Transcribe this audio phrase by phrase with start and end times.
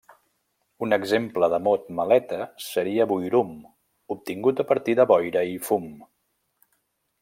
[0.85, 3.55] Un exemple de mot maleta seria boirum,
[4.19, 5.91] obtingut a partir de boira i fum.